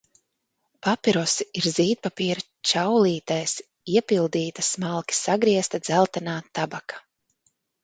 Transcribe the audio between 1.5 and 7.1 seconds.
ir zīdpapīra čaulītēs iepildīta smalki sagriezta dzeltenā tabaka.